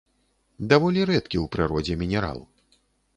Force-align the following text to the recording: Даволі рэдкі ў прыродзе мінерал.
Даволі 0.71 1.03
рэдкі 1.09 1.37
ў 1.39 1.43
прыродзе 1.57 1.99
мінерал. 2.03 2.39